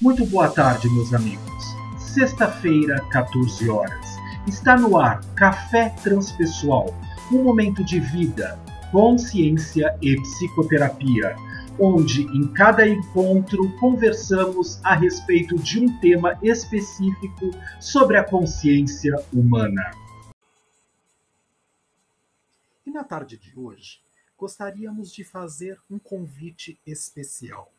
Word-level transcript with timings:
Muito 0.00 0.24
boa 0.24 0.50
tarde, 0.50 0.88
meus 0.88 1.12
amigos. 1.12 1.76
Sexta-feira, 1.98 3.06
14 3.10 3.68
horas. 3.68 4.16
Está 4.46 4.74
no 4.74 4.96
ar 4.96 5.20
Café 5.34 5.90
Transpessoal, 6.02 6.86
um 7.30 7.42
momento 7.42 7.84
de 7.84 8.00
vida, 8.00 8.58
consciência 8.90 9.94
e 10.00 10.16
psicoterapia, 10.16 11.36
onde 11.78 12.22
em 12.34 12.50
cada 12.50 12.88
encontro 12.88 13.70
conversamos 13.78 14.82
a 14.82 14.94
respeito 14.94 15.54
de 15.56 15.80
um 15.80 16.00
tema 16.00 16.38
específico 16.42 17.50
sobre 17.78 18.16
a 18.16 18.24
consciência 18.24 19.14
humana. 19.30 19.90
E 22.86 22.90
na 22.90 23.04
tarde 23.04 23.36
de 23.36 23.52
hoje, 23.54 24.00
gostaríamos 24.38 25.12
de 25.12 25.24
fazer 25.24 25.78
um 25.90 25.98
convite 25.98 26.80
especial 26.86 27.70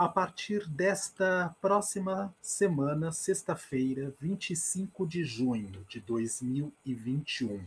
a 0.00 0.08
partir 0.08 0.66
desta 0.66 1.54
próxima 1.60 2.34
semana, 2.40 3.12
sexta-feira, 3.12 4.14
25 4.18 5.06
de 5.06 5.22
junho 5.24 5.84
de 5.90 6.00
2021, 6.00 7.60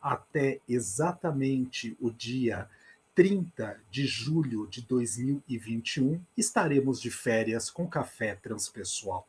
até 0.00 0.58
exatamente 0.66 1.94
o 2.00 2.10
dia 2.10 2.66
30 3.14 3.78
de 3.90 4.06
julho 4.06 4.66
de 4.66 4.80
2021, 4.80 6.18
estaremos 6.34 6.98
de 6.98 7.10
férias 7.10 7.68
com 7.68 7.86
Café 7.86 8.34
Transpessoal. 8.36 9.28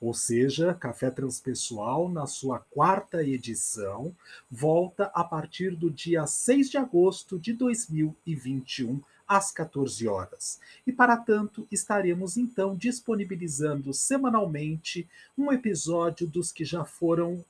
Ou 0.00 0.14
seja, 0.14 0.74
Café 0.74 1.10
Transpessoal, 1.10 2.08
na 2.08 2.26
sua 2.28 2.60
quarta 2.60 3.24
edição, 3.24 4.14
volta 4.48 5.10
a 5.12 5.24
partir 5.24 5.74
do 5.74 5.90
dia 5.90 6.28
6 6.28 6.70
de 6.70 6.78
agosto 6.78 7.40
de 7.40 7.52
2021 7.52 9.00
às 9.28 9.52
14 9.52 10.08
horas. 10.08 10.58
E 10.86 10.92
para 10.92 11.16
tanto, 11.16 11.68
estaremos 11.70 12.36
então 12.38 12.74
disponibilizando 12.74 13.92
semanalmente 13.92 15.06
um 15.36 15.52
episódio 15.52 16.26
dos 16.26 16.50
que 16.50 16.64
já 16.64 16.84
foram 16.84 17.44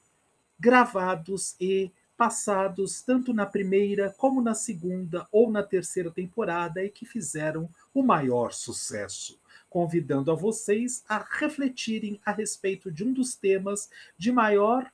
gravados 0.58 1.54
e 1.60 1.90
passados 2.16 3.00
tanto 3.00 3.32
na 3.32 3.46
primeira 3.46 4.12
como 4.18 4.42
na 4.42 4.52
segunda 4.52 5.24
ou 5.30 5.48
na 5.48 5.62
terceira 5.62 6.10
temporada 6.10 6.82
e 6.82 6.90
que 6.90 7.06
fizeram 7.06 7.70
o 7.94 8.02
maior 8.02 8.52
sucesso, 8.52 9.38
convidando 9.70 10.32
a 10.32 10.34
vocês 10.34 11.04
a 11.08 11.18
refletirem 11.18 12.20
a 12.26 12.32
respeito 12.32 12.90
de 12.90 13.04
um 13.04 13.12
dos 13.12 13.36
temas 13.36 13.88
de 14.18 14.32
maior 14.32 14.90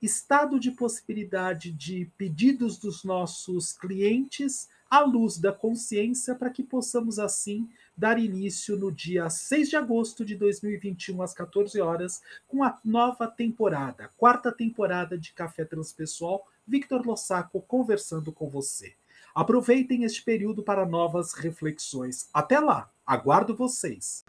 estado 0.00 0.60
de 0.60 0.70
possibilidade 0.70 1.72
de 1.72 2.04
pedidos 2.18 2.76
dos 2.76 3.02
nossos 3.02 3.72
clientes 3.72 4.68
à 4.90 5.00
luz 5.00 5.38
da 5.38 5.52
consciência, 5.52 6.34
para 6.34 6.50
que 6.50 6.62
possamos 6.62 7.18
assim 7.18 7.68
dar 7.96 8.18
início 8.18 8.76
no 8.76 8.92
dia 8.92 9.28
6 9.28 9.70
de 9.70 9.76
agosto 9.76 10.24
de 10.24 10.34
2021, 10.36 11.20
às 11.22 11.34
14 11.34 11.80
horas, 11.80 12.22
com 12.46 12.62
a 12.62 12.78
nova 12.84 13.26
temporada, 13.26 14.04
a 14.04 14.08
quarta 14.08 14.52
temporada 14.52 15.18
de 15.18 15.32
Café 15.32 15.64
Transpessoal, 15.64 16.46
Victor 16.66 17.06
Lossaco 17.06 17.60
conversando 17.62 18.32
com 18.32 18.48
você. 18.48 18.94
Aproveitem 19.34 20.04
este 20.04 20.22
período 20.22 20.62
para 20.62 20.86
novas 20.86 21.32
reflexões. 21.32 22.28
Até 22.32 22.58
lá, 22.58 22.90
aguardo 23.06 23.54
vocês. 23.54 24.24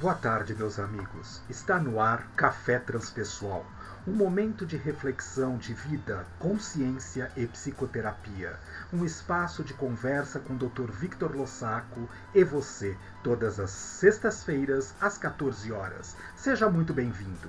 Boa 0.00 0.14
tarde, 0.14 0.54
meus 0.54 0.78
amigos. 0.78 1.42
Está 1.48 1.78
no 1.78 2.00
ar 2.00 2.28
Café 2.34 2.78
Transpessoal 2.78 3.64
um 4.04 4.12
momento 4.12 4.66
de 4.66 4.76
reflexão 4.76 5.56
de 5.56 5.72
vida, 5.72 6.26
consciência 6.38 7.30
e 7.36 7.46
psicoterapia. 7.46 8.58
Um 8.92 9.04
espaço 9.04 9.62
de 9.62 9.72
conversa 9.74 10.40
com 10.40 10.54
o 10.54 10.58
Dr. 10.58 10.90
Victor 10.90 11.36
Lossaco 11.36 12.08
e 12.34 12.42
você, 12.42 12.96
todas 13.22 13.60
as 13.60 13.70
sextas-feiras, 13.70 14.92
às 15.00 15.16
14 15.18 15.70
horas. 15.70 16.16
Seja 16.34 16.68
muito 16.68 16.92
bem-vindo. 16.92 17.48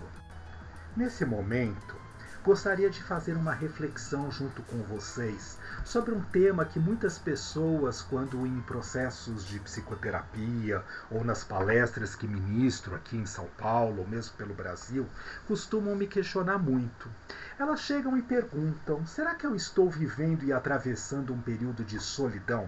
Nesse 0.96 1.26
momento, 1.26 1.96
gostaria 2.44 2.90
de 2.90 3.02
fazer 3.02 3.38
uma 3.38 3.54
reflexão 3.54 4.30
junto 4.30 4.62
com 4.64 4.84
vocês 4.84 5.58
sobre 5.86 6.14
um 6.14 6.22
tema 6.22 6.66
que 6.66 6.78
muitas 6.78 7.18
pessoas, 7.18 8.02
quando 8.02 8.46
em 8.46 8.60
processos 8.62 9.46
de 9.46 9.62
psicoterapia 9.62 10.84
ou 11.10 11.24
nas 11.24 11.44
palestras 11.44 12.16
que 12.16 12.28
ministro 12.28 12.96
aqui 12.96 13.16
em 13.16 13.26
São 13.26 13.48
Paulo 13.58 14.02
ou 14.02 14.08
mesmo 14.08 14.36
pelo 14.36 14.54
Brasil, 14.54 15.08
costumam 15.48 15.96
me 15.96 16.06
questionar 16.06 16.58
muito. 16.58 17.10
Elas 17.58 17.80
chegam 17.80 18.18
e 18.18 18.22
perguntam: 18.22 19.06
será 19.06 19.36
que 19.36 19.46
eu 19.46 19.56
estou 19.56 19.90
vivendo 19.90 20.44
e 20.44 20.52
atravessando 20.52 21.34
um 21.34 21.42
período 21.42 21.84
de 21.86 21.98
solidão? 21.98 22.68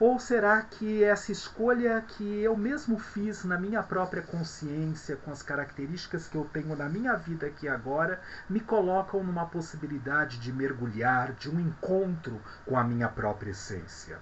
Ou 0.00 0.16
será 0.20 0.62
que 0.62 1.02
essa 1.02 1.32
escolha 1.32 2.00
que 2.02 2.40
eu 2.40 2.56
mesmo 2.56 3.00
fiz 3.00 3.42
na 3.42 3.58
minha 3.58 3.82
própria 3.82 4.22
consciência, 4.22 5.16
com 5.16 5.32
as 5.32 5.42
características 5.42 6.28
que 6.28 6.36
eu 6.36 6.44
tenho 6.52 6.76
na 6.76 6.88
minha 6.88 7.16
vida 7.16 7.48
aqui 7.48 7.66
agora, 7.66 8.20
me 8.48 8.60
colocam 8.60 9.24
numa 9.24 9.46
possibilidade 9.46 10.38
de 10.38 10.52
mergulhar, 10.52 11.32
de 11.32 11.50
um 11.50 11.58
encontro 11.58 12.40
com 12.64 12.76
a 12.76 12.84
minha 12.84 13.08
própria 13.08 13.50
essência? 13.50 14.20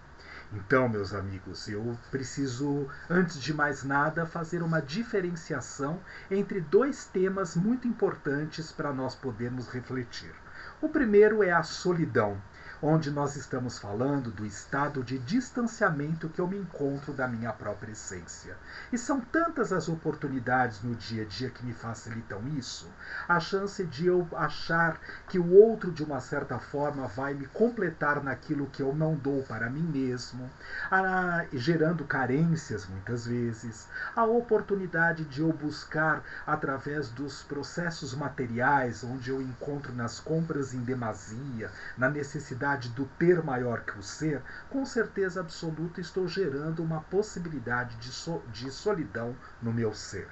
Então, 0.50 0.88
meus 0.88 1.12
amigos, 1.12 1.68
eu 1.68 1.98
preciso, 2.10 2.88
antes 3.10 3.38
de 3.38 3.52
mais 3.52 3.84
nada, 3.84 4.24
fazer 4.24 4.62
uma 4.62 4.80
diferenciação 4.80 6.00
entre 6.30 6.58
dois 6.58 7.04
temas 7.04 7.54
muito 7.54 7.86
importantes 7.86 8.72
para 8.72 8.94
nós 8.94 9.14
podermos 9.14 9.68
refletir. 9.68 10.32
O 10.80 10.88
primeiro 10.88 11.42
é 11.42 11.52
a 11.52 11.62
solidão 11.62 12.40
onde 12.82 13.10
nós 13.10 13.36
estamos 13.36 13.78
falando 13.78 14.30
do 14.30 14.44
estado 14.44 15.02
de 15.02 15.18
distanciamento 15.18 16.28
que 16.28 16.40
eu 16.40 16.46
me 16.46 16.58
encontro 16.58 17.12
da 17.12 17.26
minha 17.26 17.52
própria 17.52 17.92
essência. 17.92 18.56
E 18.92 18.98
são 18.98 19.20
tantas 19.20 19.72
as 19.72 19.88
oportunidades 19.88 20.82
no 20.82 20.94
dia 20.94 21.22
a 21.22 21.26
dia 21.26 21.50
que 21.50 21.64
me 21.64 21.72
facilitam 21.72 22.46
isso, 22.48 22.88
a 23.26 23.40
chance 23.40 23.84
de 23.84 24.06
eu 24.06 24.28
achar 24.32 25.00
que 25.28 25.38
o 25.38 25.52
outro, 25.54 25.90
de 25.90 26.04
uma 26.04 26.20
certa 26.20 26.58
forma, 26.58 27.06
vai 27.08 27.32
me 27.32 27.46
completar 27.46 28.22
naquilo 28.22 28.66
que 28.66 28.82
eu 28.82 28.94
não 28.94 29.14
dou 29.14 29.42
para 29.42 29.70
mim 29.70 29.82
mesmo, 29.82 30.50
a, 30.90 31.46
gerando 31.52 32.04
carências 32.04 32.86
muitas 32.86 33.26
vezes, 33.26 33.88
a 34.14 34.24
oportunidade 34.24 35.24
de 35.24 35.40
eu 35.40 35.52
buscar 35.52 36.22
através 36.46 37.08
dos 37.08 37.42
processos 37.42 38.14
materiais, 38.14 39.02
onde 39.02 39.30
eu 39.30 39.40
encontro 39.40 39.94
nas 39.94 40.20
compras 40.20 40.74
em 40.74 40.80
demasia, 40.80 41.70
na 41.96 42.08
necessidade 42.08 42.65
possibilidade 42.66 42.88
do 42.88 43.06
ter 43.18 43.42
maior 43.44 43.82
que 43.82 43.96
o 43.96 44.02
ser, 44.02 44.42
com 44.68 44.84
certeza 44.84 45.40
absoluta 45.40 46.00
estou 46.00 46.26
gerando 46.26 46.82
uma 46.82 47.00
possibilidade 47.00 47.96
de, 47.96 48.10
so, 48.10 48.42
de 48.52 48.70
solidão 48.72 49.36
no 49.62 49.72
meu 49.72 49.94
ser. 49.94 50.28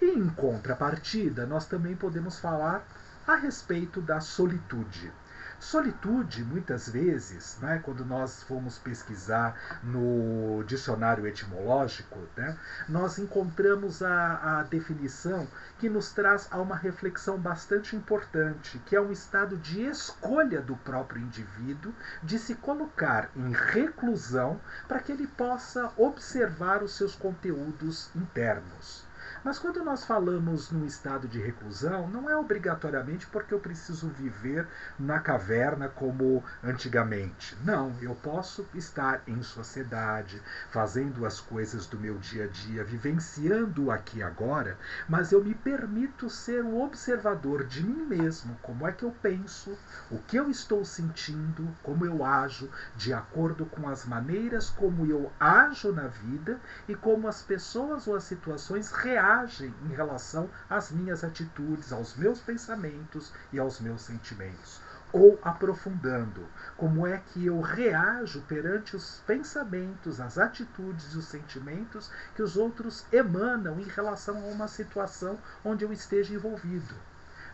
E 0.00 0.06
em 0.06 0.28
contrapartida, 0.28 1.46
nós 1.46 1.66
também 1.66 1.94
podemos 1.94 2.40
falar 2.40 2.84
a 3.26 3.36
respeito 3.36 4.00
da 4.00 4.20
solitude. 4.20 5.12
Solitude, 5.62 6.42
muitas 6.42 6.88
vezes, 6.88 7.56
né, 7.60 7.78
quando 7.84 8.04
nós 8.04 8.42
fomos 8.42 8.78
pesquisar 8.78 9.56
no 9.80 10.64
dicionário 10.64 11.24
etimológico, 11.24 12.18
né, 12.36 12.58
nós 12.88 13.16
encontramos 13.16 14.02
a, 14.02 14.58
a 14.58 14.62
definição 14.64 15.46
que 15.78 15.88
nos 15.88 16.10
traz 16.12 16.48
a 16.50 16.60
uma 16.60 16.74
reflexão 16.74 17.38
bastante 17.38 17.94
importante, 17.94 18.76
que 18.84 18.96
é 18.96 19.00
um 19.00 19.12
estado 19.12 19.56
de 19.56 19.82
escolha 19.82 20.60
do 20.60 20.76
próprio 20.76 21.22
indivíduo 21.22 21.94
de 22.24 22.40
se 22.40 22.56
colocar 22.56 23.30
em 23.36 23.52
reclusão 23.52 24.60
para 24.88 24.98
que 24.98 25.12
ele 25.12 25.28
possa 25.28 25.92
observar 25.96 26.82
os 26.82 26.96
seus 26.96 27.14
conteúdos 27.14 28.10
internos. 28.16 29.11
Mas 29.44 29.58
quando 29.58 29.82
nós 29.82 30.04
falamos 30.04 30.70
num 30.70 30.86
estado 30.86 31.26
de 31.26 31.40
reclusão, 31.40 32.06
não 32.08 32.30
é 32.30 32.36
obrigatoriamente 32.36 33.26
porque 33.26 33.52
eu 33.52 33.58
preciso 33.58 34.06
viver 34.06 34.68
na 34.96 35.18
caverna 35.18 35.88
como 35.88 36.44
antigamente. 36.62 37.58
Não, 37.64 37.92
eu 38.00 38.14
posso 38.14 38.64
estar 38.72 39.20
em 39.26 39.42
sociedade, 39.42 40.40
fazendo 40.70 41.26
as 41.26 41.40
coisas 41.40 41.88
do 41.88 41.98
meu 41.98 42.18
dia 42.18 42.44
a 42.44 42.46
dia, 42.46 42.84
vivenciando 42.84 43.90
aqui 43.90 44.22
agora, 44.22 44.78
mas 45.08 45.32
eu 45.32 45.42
me 45.42 45.56
permito 45.56 46.30
ser 46.30 46.62
o 46.62 46.80
observador 46.80 47.64
de 47.64 47.82
mim 47.82 48.06
mesmo, 48.06 48.56
como 48.62 48.86
é 48.86 48.92
que 48.92 49.02
eu 49.02 49.10
penso, 49.10 49.76
o 50.08 50.18
que 50.18 50.36
eu 50.36 50.48
estou 50.48 50.84
sentindo, 50.84 51.68
como 51.82 52.06
eu 52.06 52.24
ajo, 52.24 52.70
de 52.94 53.12
acordo 53.12 53.66
com 53.66 53.88
as 53.88 54.04
maneiras 54.04 54.70
como 54.70 55.04
eu 55.04 55.32
ajo 55.40 55.90
na 55.90 56.06
vida 56.06 56.60
e 56.86 56.94
como 56.94 57.26
as 57.26 57.42
pessoas 57.42 58.06
ou 58.06 58.14
as 58.14 58.22
situações 58.22 58.92
reagem 58.92 59.31
em 59.82 59.94
relação 59.94 60.50
às 60.68 60.90
minhas 60.90 61.24
atitudes, 61.24 61.90
aos 61.90 62.14
meus 62.16 62.38
pensamentos 62.40 63.32
e 63.50 63.58
aos 63.58 63.80
meus 63.80 64.02
sentimentos. 64.02 64.80
Ou 65.10 65.38
aprofundando, 65.42 66.46
como 66.76 67.06
é 67.06 67.16
que 67.18 67.46
eu 67.46 67.60
reajo 67.60 68.42
perante 68.42 68.94
os 68.94 69.22
pensamentos, 69.26 70.20
as 70.20 70.36
atitudes 70.36 71.14
e 71.14 71.18
os 71.18 71.24
sentimentos 71.24 72.10
que 72.34 72.42
os 72.42 72.56
outros 72.56 73.06
emanam 73.10 73.80
em 73.80 73.88
relação 73.88 74.36
a 74.36 74.48
uma 74.48 74.68
situação 74.68 75.38
onde 75.64 75.82
eu 75.82 75.92
esteja 75.92 76.34
envolvido. 76.34 76.94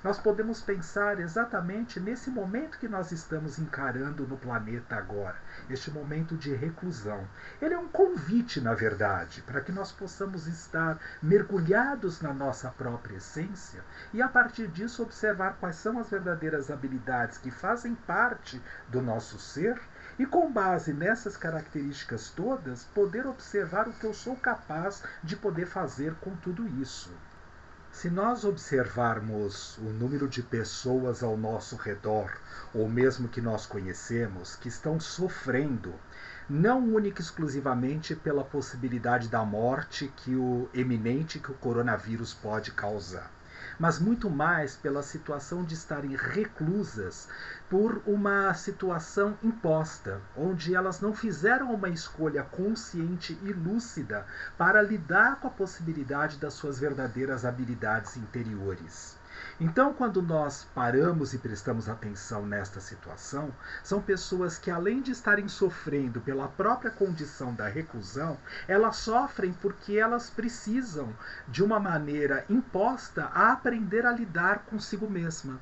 Nós 0.03 0.19
podemos 0.19 0.61
pensar 0.61 1.19
exatamente 1.19 1.99
nesse 1.99 2.31
momento 2.31 2.79
que 2.79 2.87
nós 2.87 3.11
estamos 3.11 3.59
encarando 3.59 4.27
no 4.27 4.37
planeta 4.37 4.95
agora, 4.95 5.37
este 5.69 5.91
momento 5.91 6.37
de 6.37 6.55
reclusão. 6.55 7.27
Ele 7.61 7.75
é 7.75 7.79
um 7.79 7.89
convite, 7.89 8.61
na 8.61 8.75
verdade, 8.75 9.43
para 9.43 9.61
que 9.61 9.73
nós 9.73 9.91
possamos 9.91 10.47
estar 10.47 10.99
mergulhados 11.23 12.21
na 12.21 12.33
nossa 12.33 12.71
própria 12.71 13.17
essência 13.17 13.83
e, 14.15 14.23
a 14.23 14.29
partir 14.29 14.69
disso, 14.69 15.03
observar 15.03 15.57
quais 15.59 15.77
são 15.77 15.99
as 15.99 16.09
verdadeiras 16.11 16.71
habilidades 16.71 17.39
que 17.39 17.51
fazem 17.51 17.95
parte 17.95 18.63
do 18.89 19.03
nosso 19.03 19.39
ser 19.39 19.81
e, 20.19 20.27
com 20.27 20.51
base 20.51 20.93
nessas 20.93 21.37
características 21.37 22.31
todas, 22.31 22.85
poder 22.85 23.27
observar 23.27 23.89
o 23.89 23.93
que 23.93 24.05
eu 24.05 24.15
sou 24.15 24.37
capaz 24.37 25.03
de 25.23 25.37
poder 25.37 25.67
fazer 25.67 26.15
com 26.21 26.35
tudo 26.37 26.67
isso. 26.81 27.13
Se 28.01 28.09
nós 28.09 28.45
observarmos 28.45 29.77
o 29.79 29.91
número 29.91 30.29
de 30.29 30.41
pessoas 30.41 31.21
ao 31.21 31.37
nosso 31.37 31.75
redor, 31.75 32.31
ou 32.73 32.89
mesmo 32.89 33.27
que 33.27 33.41
nós 33.41 33.67
conhecemos, 33.67 34.55
que 34.55 34.69
estão 34.69 35.01
sofrendo, 35.01 35.93
não 36.49 36.79
única 36.95 37.21
e 37.21 37.25
exclusivamente 37.25 38.15
pela 38.15 38.45
possibilidade 38.45 39.27
da 39.27 39.45
morte 39.45 40.13
que 40.15 40.37
o 40.37 40.69
eminente 40.73 41.41
que 41.41 41.51
o 41.51 41.57
coronavírus 41.57 42.33
pode 42.33 42.71
causar, 42.71 43.33
mas 43.79 43.99
muito 43.99 44.31
mais 44.31 44.77
pela 44.77 45.03
situação 45.03 45.65
de 45.65 45.75
estarem 45.75 46.15
reclusas 46.17 47.29
por 47.69 48.01
uma 48.07 48.55
situação 48.55 49.37
imposta, 49.43 50.21
onde 50.37 50.75
elas 50.75 51.01
não 51.01 51.13
fizeram 51.13 51.75
uma 51.75 51.89
escolha 51.89 52.43
consciente 52.43 53.39
e 53.43 53.53
lúcida 53.53 54.27
para 54.57 54.83
lidar 54.83 55.41
com 55.41 55.49
a 55.49 55.51
possibilidade 55.51 56.39
das 56.39 56.55
suas 56.55 56.79
verdadeiras 56.79 57.45
habilidades 57.45 58.17
interiores. 58.17 59.17
Então, 59.61 59.93
quando 59.93 60.23
nós 60.23 60.65
paramos 60.73 61.35
e 61.35 61.39
prestamos 61.39 61.89
atenção 61.89 62.47
nesta 62.47 62.79
situação, 62.79 63.53
são 63.83 64.01
pessoas 64.01 64.57
que, 64.57 64.71
além 64.71 65.03
de 65.03 65.11
estarem 65.11 65.49
sofrendo 65.49 66.21
pela 66.21 66.47
própria 66.47 66.93
condição 66.93 67.53
da 67.53 67.67
reclusão, 67.67 68.39
elas 68.69 68.99
sofrem 68.99 69.53
porque 69.53 69.97
elas 69.97 70.31
precisam, 70.31 71.13
de 71.49 71.65
uma 71.65 71.81
maneira 71.81 72.45
imposta, 72.49 73.25
a 73.35 73.51
aprender 73.51 74.07
a 74.07 74.13
lidar 74.13 74.61
consigo 74.61 75.11
mesma. 75.11 75.59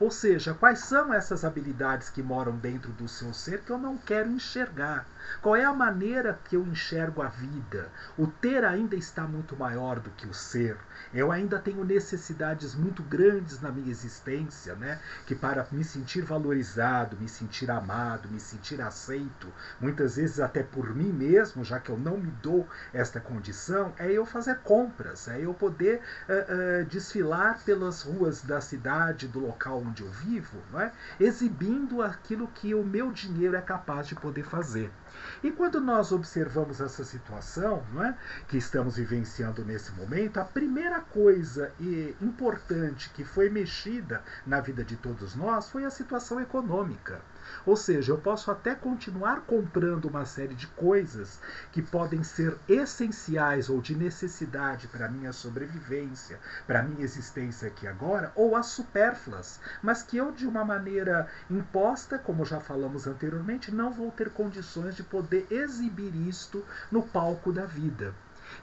Ou 0.00 0.12
seja, 0.12 0.54
quais 0.54 0.78
são 0.78 1.12
essas 1.12 1.44
habilidades 1.44 2.08
que 2.08 2.22
moram 2.22 2.56
dentro 2.56 2.92
do 2.92 3.08
seu 3.08 3.34
ser 3.34 3.62
que 3.62 3.70
eu 3.70 3.78
não 3.78 3.96
quero 3.96 4.30
enxergar? 4.30 5.04
Qual 5.42 5.56
é 5.56 5.64
a 5.64 5.74
maneira 5.74 6.38
que 6.44 6.56
eu 6.56 6.64
enxergo 6.64 7.20
a 7.20 7.28
vida? 7.28 7.88
O 8.16 8.26
ter 8.26 8.64
ainda 8.64 8.94
está 8.94 9.24
muito 9.24 9.56
maior 9.56 9.98
do 9.98 10.10
que 10.10 10.26
o 10.26 10.32
ser. 10.32 10.76
Eu 11.12 11.32
ainda 11.32 11.58
tenho 11.58 11.84
necessidades 11.84 12.74
muito 12.74 13.02
grandes 13.02 13.60
na 13.60 13.70
minha 13.70 13.90
existência, 13.90 14.74
né? 14.74 15.00
Que 15.26 15.34
para 15.34 15.66
me 15.72 15.82
sentir 15.82 16.22
valorizado, 16.22 17.16
me 17.16 17.28
sentir 17.28 17.70
amado, 17.70 18.28
me 18.28 18.40
sentir 18.40 18.80
aceito, 18.80 19.48
muitas 19.80 20.16
vezes 20.16 20.38
até 20.38 20.62
por 20.62 20.94
mim 20.94 21.12
mesmo, 21.12 21.64
já 21.64 21.80
que 21.80 21.90
eu 21.90 21.98
não 21.98 22.18
me 22.18 22.30
dou 22.42 22.68
esta 22.92 23.20
condição, 23.20 23.92
é 23.98 24.10
eu 24.10 24.24
fazer 24.24 24.58
compras, 24.58 25.28
é 25.28 25.40
eu 25.40 25.52
poder 25.54 26.00
uh, 26.28 26.82
uh, 26.82 26.84
desfilar 26.86 27.58
pelas 27.64 28.02
ruas 28.02 28.42
da 28.42 28.60
cidade, 28.60 29.28
do 29.28 29.40
local 29.40 29.82
onde 29.88 30.02
eu 30.02 30.10
vivo, 30.10 30.62
não 30.70 30.80
é? 30.80 30.92
exibindo 31.18 32.02
aquilo 32.02 32.46
que 32.48 32.74
o 32.74 32.84
meu 32.84 33.10
dinheiro 33.10 33.56
é 33.56 33.60
capaz 33.60 34.06
de 34.06 34.14
poder 34.14 34.44
fazer. 34.44 34.90
E 35.42 35.50
quando 35.50 35.80
nós 35.80 36.12
observamos 36.12 36.80
essa 36.80 37.04
situação 37.04 37.84
não 37.92 38.04
é, 38.04 38.16
que 38.46 38.56
estamos 38.56 38.96
vivenciando 38.96 39.64
nesse 39.64 39.92
momento, 39.92 40.38
a 40.38 40.44
primeira 40.44 41.00
coisa 41.00 41.72
importante 42.20 43.10
que 43.10 43.24
foi 43.24 43.48
mexida 43.48 44.22
na 44.46 44.60
vida 44.60 44.84
de 44.84 44.96
todos 44.96 45.34
nós 45.34 45.70
foi 45.70 45.84
a 45.84 45.90
situação 45.90 46.40
econômica. 46.40 47.20
Ou 47.64 47.76
seja, 47.76 48.12
eu 48.12 48.18
posso 48.18 48.50
até 48.50 48.74
continuar 48.74 49.42
comprando 49.42 50.06
uma 50.06 50.24
série 50.24 50.54
de 50.54 50.66
coisas 50.68 51.40
que 51.72 51.82
podem 51.82 52.22
ser 52.22 52.56
essenciais 52.68 53.68
ou 53.68 53.80
de 53.80 53.94
necessidade 53.94 54.88
para 54.88 55.08
minha 55.08 55.32
sobrevivência, 55.32 56.38
para 56.66 56.80
a 56.80 56.82
minha 56.82 57.04
existência 57.04 57.68
aqui 57.68 57.86
agora, 57.86 58.32
ou 58.34 58.56
as 58.56 58.66
supérfluas, 58.66 59.60
mas 59.82 60.02
que 60.02 60.16
eu, 60.16 60.32
de 60.32 60.46
uma 60.46 60.64
maneira 60.64 61.28
imposta, 61.50 62.18
como 62.18 62.44
já 62.44 62.60
falamos 62.60 63.06
anteriormente, 63.06 63.70
não 63.70 63.92
vou 63.92 64.10
ter 64.10 64.30
condições 64.30 64.94
de 64.94 65.02
poder 65.02 65.46
exibir 65.50 66.14
isto 66.28 66.64
no 66.90 67.02
palco 67.02 67.52
da 67.52 67.64
vida. 67.64 68.14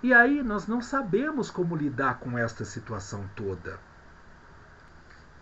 E 0.01 0.13
aí 0.13 0.41
nós 0.41 0.67
não 0.67 0.81
sabemos 0.81 1.49
como 1.51 1.75
lidar 1.75 2.19
com 2.19 2.38
esta 2.38 2.65
situação 2.65 3.29
toda. 3.35 3.79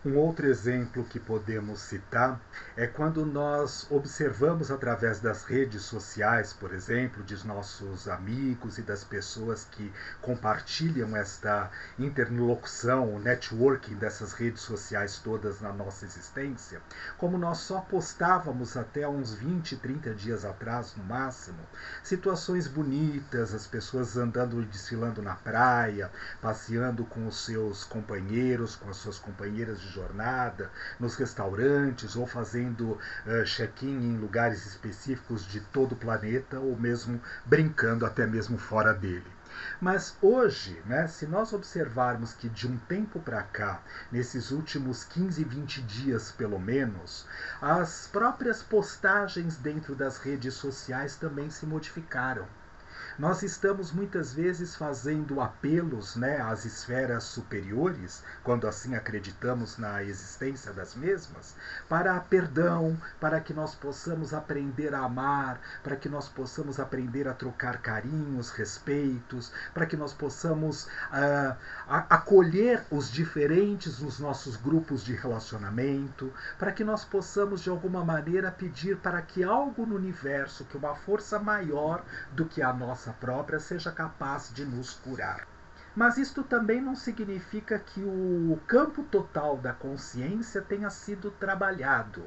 Um 0.06 0.18
outro 0.18 0.46
exemplo 0.48 1.06
que 1.06 1.18
podemos 1.18 1.80
citar 1.80 2.38
é 2.76 2.86
quando 2.86 3.26
nós 3.26 3.88
observamos 3.90 4.70
através 4.70 5.22
das 5.22 5.46
redes 5.46 5.84
sociais, 5.84 6.52
por 6.52 6.74
exemplo, 6.74 7.24
de 7.24 7.48
nossos 7.48 8.10
amigos 8.10 8.78
e 8.78 8.82
das 8.82 9.06
pessoas 9.06 9.66
que 9.72 9.94
compartilham 10.22 11.16
esta 11.16 11.72
interlocução, 11.98 13.16
o 13.16 13.20
networking 13.20 13.96
dessas 13.96 14.34
redes 14.34 14.62
sociais 14.64 15.20
todas 15.20 15.62
na 15.62 15.72
nossa 15.72 16.04
existência, 16.04 16.82
como 17.18 17.38
nós 17.38 17.60
só 17.60 17.80
postávamos 17.80 18.76
até 18.76 19.08
uns 19.08 19.34
20, 19.34 19.78
30 19.78 20.14
dias 20.16 20.44
atrás, 20.44 20.94
no 20.98 21.04
máximo, 21.06 21.60
situações 22.04 22.68
bonitas, 22.68 23.54
as 23.54 23.68
pessoas 23.68 24.18
andando 24.18 24.62
e 24.62 24.66
desfilando 24.66 25.22
na 25.22 25.36
praia, 25.36 26.12
passeando 26.42 27.06
com 27.06 27.26
os 27.26 27.46
seus 27.46 27.86
companheiros, 27.86 28.76
com 28.76 28.90
as 28.90 28.98
suas 28.98 29.18
companheiras 29.18 29.80
de 29.80 29.93
jornada, 29.94 30.70
nos 31.00 31.16
restaurantes 31.16 32.16
ou 32.16 32.26
fazendo 32.26 32.92
uh, 32.92 33.46
check-in 33.46 34.14
em 34.14 34.18
lugares 34.18 34.66
específicos 34.66 35.46
de 35.46 35.60
todo 35.60 35.94
o 35.94 35.98
planeta 35.98 36.60
ou 36.60 36.78
mesmo 36.78 37.22
brincando 37.46 38.06
até 38.06 38.26
mesmo 38.26 38.58
fora 38.58 38.94
dele. 38.94 39.32
Mas 39.80 40.18
hoje, 40.20 40.82
né, 40.86 41.08
se 41.08 41.28
nós 41.28 41.54
observarmos 41.54 42.34
que 42.34 42.50
de 42.50 42.68
um 42.68 42.78
tempo 42.78 43.20
para 43.20 43.44
cá, 43.44 43.82
nesses 44.12 44.50
últimos 44.50 45.04
15, 45.04 45.44
20 45.44 45.82
dias 45.84 46.32
pelo 46.32 46.60
menos, 46.60 47.28
as 47.62 48.08
próprias 48.08 48.64
postagens 48.64 49.56
dentro 49.56 49.96
das 49.96 50.18
redes 50.18 50.56
sociais 50.56 51.16
também 51.16 51.52
se 51.52 51.66
modificaram. 51.68 52.48
Nós 53.18 53.44
estamos 53.44 53.92
muitas 53.92 54.34
vezes 54.34 54.76
fazendo 54.76 55.40
apelos 55.40 56.16
né, 56.16 56.42
às 56.42 56.66
esferas 56.66 57.24
superiores, 57.26 58.24
quando 58.44 58.68
assim 58.68 58.96
acreditamos 58.96 59.78
na 59.78 60.04
existência 60.04 60.74
das 60.74 60.96
mesmas, 60.96 61.56
para 61.88 62.20
perdão, 62.20 62.98
para 63.20 63.40
que 63.40 63.54
nós 63.54 63.76
possamos 63.76 64.34
aprender 64.34 64.96
a 64.96 65.02
amar, 65.02 65.62
para 65.84 65.96
que 65.96 66.10
nós 66.10 66.28
possamos 66.28 66.80
aprender 66.80 67.28
a 67.28 67.34
trocar 67.34 67.78
carinhos, 67.82 68.50
respeitos, 68.50 69.52
para 69.76 69.86
que 69.86 69.96
nós 69.96 70.12
possamos 70.12 70.86
uh, 70.86 71.56
acolher 71.88 72.84
os 72.90 73.12
diferentes 73.12 74.00
nos 74.00 74.20
nossos 74.20 74.56
grupos 74.56 75.04
de 75.04 75.14
relacionamento, 75.14 76.34
para 76.58 76.72
que 76.72 76.84
nós 76.84 77.06
possamos 77.06 77.62
de 77.62 77.70
alguma 77.70 78.04
maneira 78.04 78.52
pedir 78.52 78.98
para 78.98 79.22
que 79.22 79.44
algo 79.44 79.86
no 79.86 79.96
universo, 79.96 80.66
que 80.66 80.78
uma 80.78 80.96
força 80.96 81.38
maior 81.38 82.04
do 82.32 82.46
que 82.46 82.62
a 82.62 82.74
nossa 82.74 82.93
nossa 82.94 83.12
própria 83.14 83.60
seja 83.60 83.92
capaz 83.92 84.54
de 84.54 84.64
nos 84.64 84.94
curar. 84.94 85.48
Mas 85.96 86.20
isto 86.20 86.44
também 86.44 86.80
não 86.80 86.96
significa 86.96 87.80
que 87.80 88.04
o 88.04 88.60
campo 88.68 89.02
total 89.02 89.58
da 89.58 89.74
consciência 89.74 90.62
tenha 90.62 90.92
sido 90.92 91.32
trabalhado. 91.32 92.24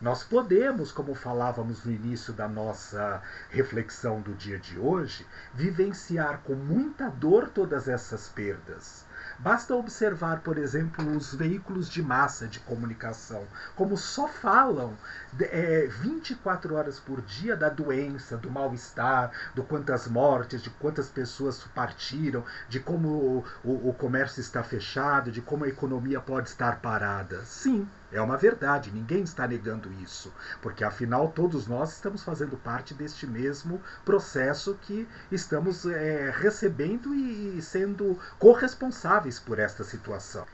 Nós 0.00 0.24
podemos, 0.24 0.90
como 0.90 1.14
falávamos 1.14 1.84
no 1.84 1.92
início 1.92 2.32
da 2.32 2.48
nossa 2.48 3.22
reflexão 3.48 4.20
do 4.20 4.34
dia 4.34 4.58
de 4.58 4.76
hoje, 4.76 5.24
vivenciar 5.54 6.40
com 6.42 6.56
muita 6.56 7.08
dor 7.08 7.48
todas 7.48 7.86
essas 7.86 8.28
perdas. 8.28 9.06
Basta 9.42 9.74
observar, 9.74 10.40
por 10.42 10.56
exemplo, 10.56 11.04
os 11.16 11.34
veículos 11.34 11.90
de 11.90 12.00
massa 12.00 12.46
de 12.46 12.60
comunicação, 12.60 13.44
como 13.74 13.96
só 13.96 14.28
falam 14.28 14.96
é, 15.40 15.88
24 15.88 16.76
horas 16.76 17.00
por 17.00 17.20
dia 17.22 17.56
da 17.56 17.68
doença, 17.68 18.36
do 18.36 18.48
mal-estar, 18.48 19.32
do 19.52 19.64
quantas 19.64 20.06
mortes, 20.06 20.62
de 20.62 20.70
quantas 20.70 21.08
pessoas 21.08 21.58
partiram, 21.74 22.44
de 22.68 22.78
como 22.78 23.08
o, 23.08 23.44
o, 23.64 23.88
o 23.88 23.94
comércio 23.94 24.40
está 24.40 24.62
fechado, 24.62 25.32
de 25.32 25.42
como 25.42 25.64
a 25.64 25.68
economia 25.68 26.20
pode 26.20 26.48
estar 26.48 26.80
parada. 26.80 27.42
Sim, 27.44 27.88
é 28.12 28.20
uma 28.20 28.36
verdade, 28.36 28.90
ninguém 28.90 29.22
está 29.22 29.46
negando 29.48 29.90
isso, 30.02 30.32
porque 30.60 30.84
afinal 30.84 31.28
todos 31.28 31.66
nós 31.66 31.92
estamos 31.92 32.22
fazendo 32.22 32.56
parte 32.58 32.92
deste 32.92 33.26
mesmo 33.26 33.80
processo 34.04 34.78
que 34.82 35.08
estamos 35.30 35.86
é, 35.86 36.30
recebendo 36.30 37.14
e 37.14 37.60
sendo 37.62 38.18
corresponsáveis 38.38 39.38
por 39.38 39.58
esta 39.58 39.82
situação. 39.82 40.46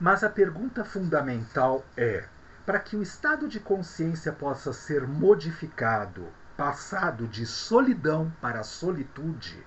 Mas 0.00 0.24
a 0.24 0.28
pergunta 0.28 0.84
fundamental 0.84 1.84
é: 1.96 2.24
para 2.66 2.80
que 2.80 2.96
o 2.96 3.02
estado 3.02 3.46
de 3.46 3.60
consciência 3.60 4.32
possa 4.32 4.72
ser 4.72 5.06
modificado, 5.06 6.26
passado 6.56 7.28
de 7.28 7.46
solidão 7.46 8.32
para 8.40 8.64
solitude, 8.64 9.64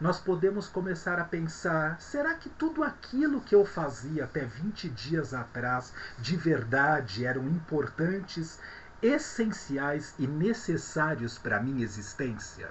nós 0.00 0.18
podemos 0.18 0.68
começar 0.68 1.18
a 1.18 1.24
pensar: 1.24 2.00
será 2.00 2.34
que 2.34 2.48
tudo 2.48 2.82
aquilo 2.82 3.40
que 3.40 3.54
eu 3.54 3.64
fazia 3.64 4.24
até 4.24 4.44
20 4.44 4.88
dias 4.90 5.32
atrás 5.32 5.92
de 6.18 6.36
verdade 6.36 7.24
eram 7.24 7.46
importantes, 7.48 8.58
essenciais 9.00 10.14
e 10.18 10.26
necessários 10.26 11.38
para 11.38 11.58
a 11.58 11.62
minha 11.62 11.84
existência? 11.84 12.68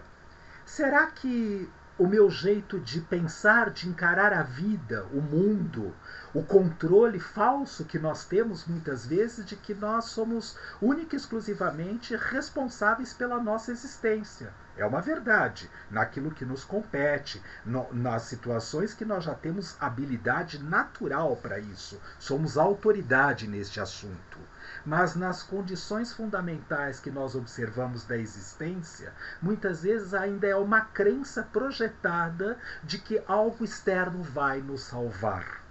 Será 0.66 1.08
que 1.08 1.70
o 1.98 2.08
meu 2.08 2.30
jeito 2.30 2.80
de 2.80 3.00
pensar, 3.02 3.70
de 3.70 3.88
encarar 3.88 4.34
a 4.34 4.42
vida, 4.42 5.06
o 5.14 5.22
mundo, 5.22 5.94
o 6.34 6.44
controle 6.44 7.20
falso 7.20 7.86
que 7.86 8.00
nós 8.00 8.26
temos 8.26 8.66
muitas 8.66 9.06
vezes 9.06 9.46
de 9.46 9.56
que 9.56 9.76
nós 9.76 10.06
somos 10.06 10.58
única 10.82 11.16
e 11.16 11.18
exclusivamente 11.18 12.16
responsáveis 12.16 13.14
pela 13.14 13.40
nossa 13.40 13.72
existência. 13.72 14.52
É 14.76 14.86
uma 14.86 15.02
verdade, 15.02 15.70
naquilo 15.90 16.32
que 16.32 16.46
nos 16.46 16.64
compete, 16.64 17.42
no, 17.66 17.92
nas 17.94 18.24
situações 18.24 18.94
que 18.94 19.06
nós 19.06 19.24
já 19.24 19.36
temos 19.36 19.76
habilidade 19.80 20.62
natural 20.62 21.36
para 21.36 21.60
isso, 21.60 22.02
somos 22.18 22.58
autoridade 22.58 23.48
neste 23.48 23.80
assunto 23.80 24.40
mas 24.86 25.16
nas 25.16 25.44
condições 25.44 26.12
fundamentais 26.12 27.00
que 27.00 27.12
nós 27.12 27.36
observamos 27.36 28.04
da 28.04 28.18
existência, 28.18 29.14
muitas 29.42 29.84
vezes 29.84 30.14
ainda 30.14 30.48
é 30.48 30.56
uma 30.56 30.82
crença 30.82 31.44
projetada 31.44 32.58
de 32.84 32.98
que 32.98 33.22
algo 33.28 33.64
externo 33.64 34.24
vai 34.24 34.62
nos 34.62 34.84
salvar. 34.84 35.62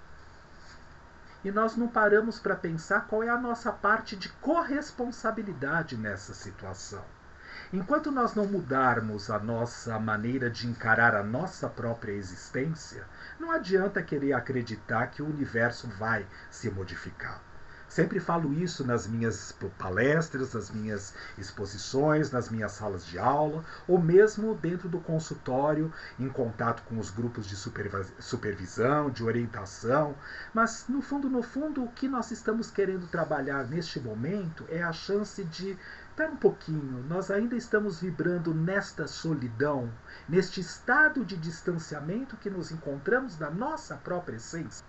E 1.44 1.50
nós 1.50 1.76
não 1.76 1.88
paramos 1.88 2.38
para 2.38 2.54
pensar 2.54 3.06
qual 3.06 3.23
é 3.23 3.28
a 3.28 3.40
nossa 3.40 3.73
parte 3.73 4.16
de 4.16 4.28
corresponsabilidade 4.28 5.97
nessa 5.97 6.32
situação. 6.32 7.04
Enquanto 7.73 8.12
nós 8.12 8.35
não 8.35 8.45
mudarmos 8.45 9.31
a 9.31 9.38
nossa 9.38 9.99
maneira 9.99 10.50
de 10.50 10.67
encarar 10.67 11.14
a 11.14 11.23
nossa 11.23 11.71
própria 11.71 12.12
existência, 12.12 13.07
não 13.41 13.50
adianta 13.50 14.02
querer 14.02 14.35
acreditar 14.35 15.07
que 15.07 15.23
o 15.23 15.26
universo 15.26 15.88
vai 15.99 16.26
se 16.50 16.69
modificar. 16.69 17.41
Sempre 17.88 18.21
falo 18.21 18.55
isso 18.55 18.87
nas 18.87 19.07
minhas 19.07 19.55
palestras, 19.79 20.55
nas 20.55 20.71
minhas 20.71 21.12
exposições, 21.37 22.31
nas 22.31 22.49
minhas 22.49 22.73
salas 22.73 23.05
de 23.05 23.19
aula, 23.19 23.62
ou 23.87 24.00
mesmo 24.00 24.55
dentro 24.55 24.88
do 24.88 24.99
consultório, 24.99 25.93
em 26.19 26.26
contato 26.26 26.83
com 26.85 26.99
os 26.99 27.11
grupos 27.11 27.47
de 27.47 27.55
supervisão, 28.19 29.11
de 29.11 29.23
orientação. 29.23 30.14
Mas, 30.55 30.87
no 30.88 31.02
fundo, 31.02 31.29
no 31.29 31.43
fundo, 31.43 31.85
o 31.85 31.93
que 31.93 32.09
nós 32.09 32.31
estamos 32.31 32.71
querendo 32.71 33.07
trabalhar 33.09 33.67
neste 33.69 34.00
momento 34.00 34.64
é 34.71 34.83
a 34.83 34.93
chance 34.93 35.45
de 35.45 35.76
um 36.21 36.37
pouquinho, 36.37 37.04
nós 37.09 37.31
ainda 37.31 37.57
estamos 37.57 38.00
vibrando 38.00 38.52
nesta 38.52 39.07
solidão, 39.07 39.90
neste 40.28 40.61
estado 40.61 41.25
de 41.25 41.37
distanciamento 41.37 42.37
que 42.37 42.50
nos 42.50 42.71
encontramos 42.71 43.37
da 43.37 43.50
nossa 43.50 43.97
própria 43.97 44.37
essência. 44.37 44.85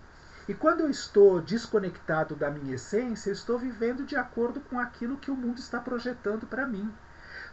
E 0.46 0.52
quando 0.52 0.80
eu 0.80 0.90
estou 0.90 1.40
desconectado 1.40 2.36
da 2.36 2.50
minha 2.50 2.74
essência, 2.74 3.30
eu 3.30 3.32
estou 3.32 3.58
vivendo 3.58 4.04
de 4.04 4.16
acordo 4.16 4.60
com 4.60 4.78
aquilo 4.78 5.16
que 5.16 5.30
o 5.30 5.36
mundo 5.36 5.58
está 5.58 5.80
projetando 5.80 6.46
para 6.46 6.66
mim. 6.66 6.92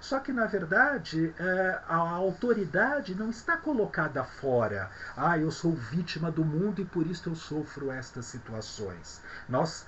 Só 0.02 0.20
que, 0.20 0.34
na 0.34 0.48
verdade, 0.48 1.34
é, 1.40 1.80
a 1.88 1.96
autoridade 1.96 3.16
não 3.16 3.30
está 3.30 3.56
colocada 3.56 4.24
fora. 4.24 4.90
Ah, 5.16 5.38
eu 5.38 5.52
sou 5.52 5.74
vítima 5.74 6.32
do 6.32 6.44
mundo 6.44 6.82
e 6.82 6.86
por 6.86 7.06
isso 7.06 7.30
eu 7.30 7.36
sofro 7.36 7.92
estas 7.92 8.26
situações. 8.26 9.22
Nós 9.48 9.86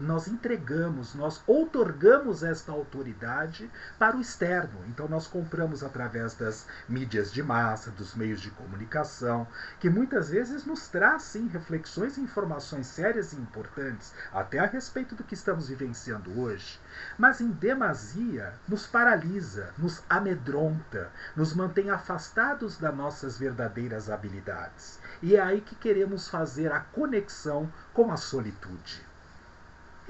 nós 0.00 0.26
entregamos, 0.26 1.14
nós 1.14 1.42
outorgamos 1.46 2.42
esta 2.42 2.72
autoridade 2.72 3.70
para 3.98 4.16
o 4.16 4.20
externo. 4.20 4.80
Então 4.88 5.06
nós 5.06 5.26
compramos 5.26 5.84
através 5.84 6.34
das 6.34 6.66
mídias 6.88 7.32
de 7.32 7.42
massa, 7.42 7.90
dos 7.90 8.14
meios 8.14 8.40
de 8.40 8.50
comunicação, 8.50 9.46
que 9.78 9.90
muitas 9.90 10.30
vezes 10.30 10.64
nos 10.64 10.88
trazem 10.88 11.46
reflexões 11.48 12.16
e 12.16 12.22
informações 12.22 12.86
sérias 12.86 13.32
e 13.32 13.36
importantes, 13.36 14.14
até 14.32 14.58
a 14.58 14.66
respeito 14.66 15.14
do 15.14 15.24
que 15.24 15.34
estamos 15.34 15.68
vivenciando 15.68 16.40
hoje. 16.40 16.80
Mas 17.18 17.40
em 17.40 17.50
demasia 17.50 18.54
nos 18.66 18.86
paralisa, 18.86 19.74
nos 19.76 20.02
amedronta, 20.08 21.10
nos 21.36 21.54
mantém 21.54 21.90
afastados 21.90 22.78
das 22.78 22.94
nossas 22.94 23.38
verdadeiras 23.38 24.08
habilidades. 24.08 24.98
E 25.20 25.36
é 25.36 25.40
aí 25.40 25.60
que 25.60 25.74
queremos 25.74 26.28
fazer 26.28 26.72
a 26.72 26.80
conexão 26.80 27.70
com 27.92 28.10
a 28.10 28.16
solitude. 28.16 29.11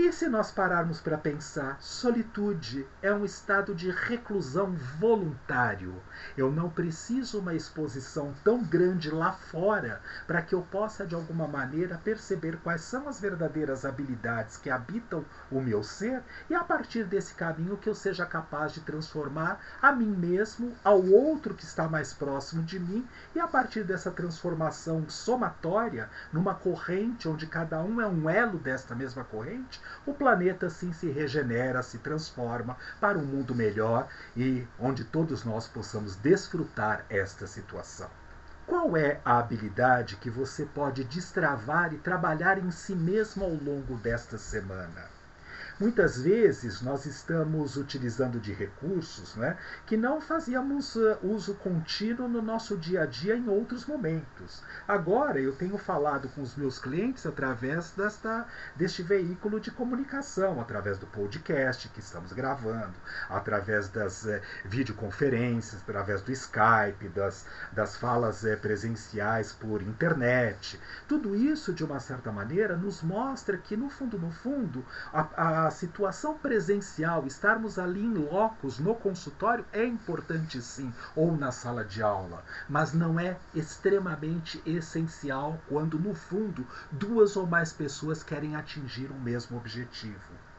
E 0.05 0.13
se 0.13 0.29
nós 0.29 0.51
pararmos 0.51 1.01
para 1.01 1.17
pensar, 1.17 1.81
solitude 1.81 2.85
é 3.01 3.15
um 3.15 3.25
estado 3.25 3.73
de 3.73 3.89
reclusão 3.89 4.75
voluntário. 4.99 5.95
Eu 6.37 6.51
não 6.51 6.69
preciso 6.69 7.39
uma 7.39 7.55
exposição 7.55 8.35
tão 8.43 8.65
grande 8.65 9.13
lá 9.13 9.31
fora 9.31 10.01
para 10.27 10.43
que 10.43 10.57
eu 10.57 10.63
possa 10.63 11.07
de 11.07 11.15
alguma 11.15 11.47
maneira 11.47 12.01
perceber 12.03 12.59
quais 12.65 12.81
são 12.81 13.09
as 13.09 13.21
verdadeiras 13.21 13.85
habilidades 13.85 14.57
que 14.57 14.69
habitam 14.69 15.25
o 15.49 15.61
meu 15.61 15.85
ser 15.85 16.21
e 16.51 16.55
a 16.57 16.65
partir 16.65 17.05
desse 17.05 17.35
caminho 17.35 17.77
que 17.77 17.89
eu 17.89 17.95
seja 17.95 18.27
capaz 18.27 18.73
de 18.73 18.81
transformar 18.81 19.61
a 19.81 19.93
mim 19.93 20.11
mesmo, 20.11 20.75
ao 20.83 21.01
outro 21.01 21.55
que 21.55 21.63
está 21.63 21.87
mais 21.89 22.13
próximo 22.13 22.65
de 22.65 22.81
mim 22.81 23.07
e 23.37 23.39
a 23.39 23.47
partir 23.47 23.85
dessa 23.85 24.11
transformação 24.11 25.09
somatória 25.09 26.11
numa 26.33 26.57
corrente 26.57 27.29
onde 27.29 27.47
cada 27.47 27.81
um 27.81 28.01
é 28.01 28.09
um 28.09 28.29
elo 28.29 28.59
desta 28.59 28.97
mesma 28.97 29.23
corrente, 29.23 29.81
o 30.07 30.15
planeta 30.15 30.71
sim 30.71 30.93
se 30.93 31.09
regenera, 31.11 31.83
se 31.83 31.99
transforma 31.99 32.77
para 33.01 33.19
um 33.19 33.25
mundo 33.25 33.55
melhor 33.55 34.09
e 34.37 34.67
onde 34.79 35.05
todos 35.05 35.45
nós 35.45 35.69
possamos 35.69 36.17
desfrutar 36.17 37.05
esta 37.09 37.47
situação. 37.47 38.09
Qual 38.67 38.97
é 38.97 39.21
a 39.25 39.39
habilidade 39.39 40.17
que 40.17 40.31
você 40.31 40.65
pode 40.65 41.05
destravar 41.05 41.93
e 41.93 41.99
trabalhar 41.99 42.59
em 42.59 42.71
si 42.71 42.95
mesmo 42.95 43.45
ao 43.45 43.55
longo 43.55 43.97
desta 43.97 44.39
semana? 44.39 45.22
Muitas 45.81 46.21
vezes 46.21 46.83
nós 46.83 47.07
estamos 47.07 47.77
utilizando 47.77 48.39
de 48.39 48.53
recursos 48.53 49.35
né, 49.37 49.57
que 49.87 49.97
não 49.97 50.21
fazíamos 50.21 50.95
uh, 50.97 51.19
uso 51.23 51.55
contínuo 51.55 52.29
no 52.29 52.43
nosso 52.43 52.77
dia 52.77 53.03
a 53.03 53.07
dia 53.07 53.35
em 53.37 53.49
outros 53.49 53.87
momentos. 53.87 54.63
Agora 54.87 55.41
eu 55.41 55.53
tenho 55.57 55.79
falado 55.79 56.29
com 56.29 56.43
os 56.43 56.55
meus 56.57 56.79
clientes 56.79 57.27
através 57.27 57.91
desta, 57.93 58.47
deste 58.77 59.03
veículo 59.03 59.59
de 59.59 59.71
comunicação, 59.71 60.61
através 60.61 60.99
do 60.99 61.07
podcast 61.07 61.89
que 61.89 62.01
estamos 62.01 62.33
gravando, 62.33 62.95
através 63.29 63.89
das 63.89 64.25
uh, 64.25 64.41
videoconferências, 64.65 65.81
através 65.83 66.23
do 66.23 66.33
Skype, 66.33 67.09
das, 67.15 67.47
das 67.73 67.97
falas 67.97 68.43
uh, 68.43 68.57
presenciais 68.59 69.53
por 69.53 69.83
internet. 69.83 70.79
Tudo 71.09 71.35
isso, 71.35 71.73
de 71.73 71.83
uma 71.83 71.99
certa 71.99 72.31
maneira, 72.31 72.77
nos 72.77 73.03
mostra 73.03 73.57
que, 73.57 73.77
no 73.77 73.89
fundo, 73.89 74.19
no 74.19 74.31
fundo, 74.31 74.85
a, 75.13 75.62
a 75.62 75.62
situação 75.71 76.39
presencial, 76.39 77.27
estarmos 77.27 77.79
ali 77.79 78.03
em 78.03 78.15
locos, 78.15 78.79
no 78.79 78.95
consultório, 78.95 79.65
é 79.73 79.85
importante 79.85 80.61
sim, 80.61 80.93
ou 81.15 81.37
na 81.37 81.53
sala 81.53 81.85
de 81.85 82.03
aula, 82.03 82.45
mas 82.69 82.93
não 82.93 83.19
é 83.19 83.37
extremamente 83.55 84.63
essencial 84.67 85.63
quando, 85.69 85.99
no 85.99 86.15
fundo, 86.15 86.67
duas 86.91 87.37
ou 87.37 87.47
mais 87.47 87.73
pessoas 87.73 88.23
querem 88.23 88.57
atingir 88.57 89.11
o 89.11 89.21
mesmo 89.21 89.57
objetivo. 89.57 90.52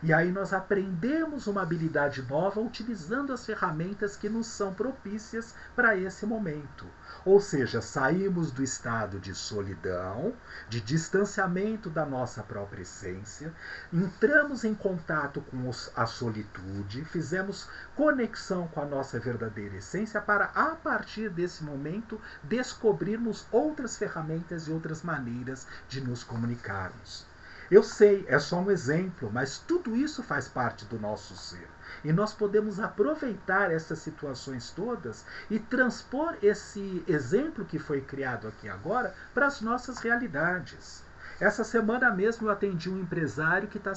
E 0.00 0.12
aí 0.12 0.30
nós 0.30 0.52
aprendemos 0.52 1.48
uma 1.48 1.62
habilidade 1.62 2.22
nova 2.22 2.60
utilizando 2.60 3.32
as 3.32 3.44
ferramentas 3.44 4.16
que 4.16 4.28
nos 4.28 4.46
são 4.46 4.72
propícias 4.72 5.54
para 5.74 5.96
esse 5.96 6.24
momento. 6.24 6.86
Ou 7.24 7.40
seja, 7.40 7.82
saímos 7.82 8.52
do 8.52 8.62
estado 8.62 9.18
de 9.18 9.34
solidão, 9.34 10.32
de 10.68 10.80
distanciamento 10.80 11.90
da 11.90 12.06
nossa 12.06 12.44
própria 12.44 12.82
essência, 12.82 13.52
entramos 13.92 14.62
em 14.62 14.72
contato 14.72 15.40
com 15.40 15.68
os, 15.68 15.90
a 15.96 16.06
solitude, 16.06 17.04
fizemos 17.04 17.68
conexão 17.96 18.68
com 18.68 18.80
a 18.80 18.86
nossa 18.86 19.18
verdadeira 19.18 19.78
essência 19.78 20.20
para, 20.20 20.44
a 20.54 20.76
partir 20.76 21.28
desse 21.28 21.64
momento, 21.64 22.20
descobrirmos 22.44 23.46
outras 23.50 23.98
ferramentas 23.98 24.68
e 24.68 24.70
outras 24.70 25.02
maneiras 25.02 25.66
de 25.88 26.00
nos 26.00 26.22
comunicarmos. 26.22 27.27
Eu 27.70 27.82
sei, 27.82 28.24
é 28.28 28.38
só 28.38 28.60
um 28.60 28.70
exemplo, 28.70 29.30
mas 29.30 29.58
tudo 29.58 29.94
isso 29.94 30.22
faz 30.22 30.48
parte 30.48 30.86
do 30.86 30.98
nosso 30.98 31.36
ser. 31.36 31.68
E 32.02 32.12
nós 32.12 32.32
podemos 32.32 32.80
aproveitar 32.80 33.70
essas 33.70 33.98
situações 33.98 34.70
todas 34.70 35.24
e 35.50 35.58
transpor 35.58 36.36
esse 36.42 37.04
exemplo 37.06 37.66
que 37.66 37.78
foi 37.78 38.00
criado 38.00 38.48
aqui 38.48 38.68
agora 38.68 39.14
para 39.34 39.46
as 39.46 39.60
nossas 39.60 39.98
realidades. 39.98 41.02
Essa 41.40 41.62
semana 41.62 42.10
mesmo 42.10 42.48
eu 42.48 42.50
atendi 42.50 42.90
um 42.90 43.00
empresário 43.00 43.68
que, 43.68 43.78
tá, 43.78 43.92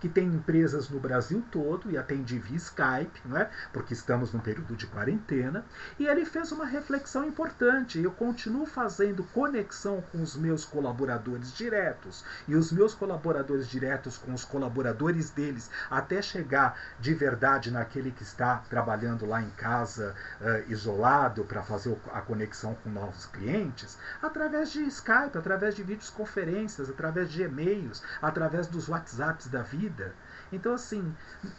que 0.00 0.08
tem 0.08 0.26
empresas 0.26 0.88
no 0.88 1.00
Brasil 1.00 1.44
todo 1.50 1.90
e 1.90 1.98
atendi 1.98 2.38
via 2.38 2.56
Skype, 2.56 3.20
não 3.24 3.36
é? 3.36 3.50
porque 3.72 3.92
estamos 3.92 4.32
num 4.32 4.38
período 4.38 4.76
de 4.76 4.86
quarentena, 4.86 5.64
e 5.98 6.06
ele 6.06 6.24
fez 6.24 6.52
uma 6.52 6.64
reflexão 6.64 7.26
importante. 7.26 8.00
Eu 8.00 8.12
continuo 8.12 8.66
fazendo 8.66 9.24
conexão 9.24 10.02
com 10.12 10.22
os 10.22 10.36
meus 10.36 10.64
colaboradores 10.64 11.52
diretos 11.52 12.24
e 12.46 12.54
os 12.54 12.70
meus 12.70 12.94
colaboradores 12.94 13.68
diretos 13.68 14.16
com 14.16 14.32
os 14.32 14.44
colaboradores 14.44 15.30
deles 15.30 15.70
até 15.90 16.22
chegar 16.22 16.78
de 17.00 17.12
verdade 17.14 17.70
naquele 17.70 18.10
que 18.10 18.22
está 18.22 18.62
trabalhando 18.70 19.26
lá 19.26 19.42
em 19.42 19.50
casa, 19.50 20.14
uh, 20.40 20.70
isolado, 20.70 21.44
para 21.44 21.62
fazer 21.62 21.96
a 22.12 22.20
conexão 22.20 22.74
com 22.82 22.90
novos 22.90 23.26
clientes, 23.26 23.98
através 24.22 24.70
de 24.70 24.82
Skype, 24.82 25.36
através 25.36 25.74
de 25.74 25.82
videoconferências, 25.82 26.83
através 26.88 27.30
de 27.30 27.42
e-mails, 27.42 28.02
através 28.20 28.66
dos 28.66 28.88
WhatsApps 28.88 29.48
da 29.48 29.62
vida. 29.62 30.14
Então, 30.52 30.74
assim, 30.74 31.14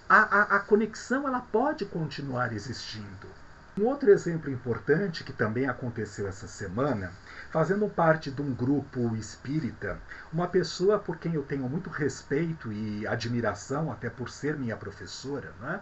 a, 0.07 0.17
a, 0.17 0.41
a 0.57 0.59
conexão 0.59 1.27
ela 1.27 1.41
pode 1.41 1.85
continuar 1.85 2.53
existindo. 2.53 3.27
Um 3.77 3.87
outro 3.87 4.09
exemplo 4.09 4.49
importante 4.49 5.21
que 5.21 5.33
também 5.33 5.67
aconteceu 5.67 6.29
essa 6.29 6.47
semana, 6.47 7.11
fazendo 7.51 7.89
parte 7.89 8.31
de 8.31 8.41
um 8.41 8.53
grupo 8.53 9.13
espírita, 9.17 9.99
uma 10.31 10.47
pessoa 10.47 10.97
por 10.97 11.17
quem 11.17 11.33
eu 11.33 11.43
tenho 11.43 11.67
muito 11.67 11.89
respeito 11.89 12.71
e 12.71 13.05
admiração, 13.05 13.91
até 13.91 14.09
por 14.09 14.29
ser 14.29 14.55
minha 14.55 14.77
professora, 14.77 15.51
né, 15.59 15.81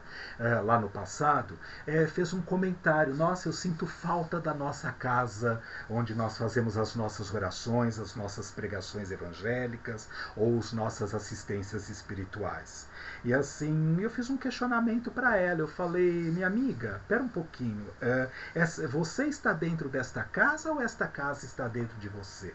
lá 0.66 0.80
no 0.80 0.90
passado, 0.90 1.56
é, 1.86 2.08
fez 2.08 2.34
um 2.34 2.42
comentário: 2.42 3.14
Nossa, 3.14 3.48
eu 3.48 3.54
sinto 3.54 3.86
falta 3.86 4.40
da 4.40 4.56
nossa 4.56 4.92
casa, 4.92 5.62
onde 5.88 6.16
nós 6.16 6.36
fazemos 6.36 6.80
as 6.80 6.96
nossas 6.96 7.32
orações, 7.32 8.00
as 8.00 8.16
nossas 8.16 8.50
pregações 8.50 9.12
evangélicas 9.12 10.10
ou 10.36 10.58
as 10.58 10.74
nossas 10.74 11.14
assistências 11.14 11.90
espirituais. 11.90 12.88
E 13.24 13.34
assim, 13.34 13.98
eu 14.02 14.10
fiz 14.10 14.30
um 14.30 14.38
questionamento 14.38 15.10
para 15.10 15.38
ela. 15.38 15.62
Eu 15.62 15.68
falei, 15.68 16.12
minha 16.12 16.48
amiga, 16.48 16.98
espera 17.02 17.24
um 17.24 17.30
pouquinho. 17.30 17.88
É, 18.02 18.30
você 18.88 19.26
está 19.26 19.54
dentro 19.54 19.88
desta 19.88 20.24
casa 20.24 20.72
ou 20.72 20.82
esta 20.82 21.08
casa 21.08 21.46
está 21.46 21.68
dentro 21.68 21.98
de 22.00 22.10
você? 22.10 22.54